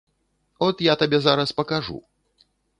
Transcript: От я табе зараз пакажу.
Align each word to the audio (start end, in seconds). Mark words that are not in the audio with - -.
От 0.67 0.81
я 0.87 0.95
табе 1.03 1.21
зараз 1.27 1.55
пакажу. 1.61 2.03